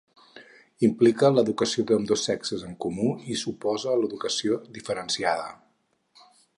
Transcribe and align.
Implica 0.87 1.29
l'educació 1.33 1.85
d'ambdós 1.91 2.23
sexes 2.29 2.65
en 2.71 2.75
comú 2.87 3.11
i 3.35 3.39
s'oposa 3.45 3.93
a 3.95 4.01
l'educació 4.01 4.59
diferenciada. 4.79 5.49